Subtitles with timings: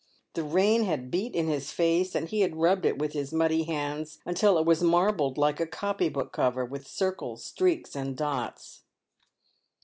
[0.33, 3.65] The rain had beat in his face, and he had rubbed it with his muddy
[3.65, 8.81] hands until it was marbled like a copybook cover, with circles, streaks, and dots.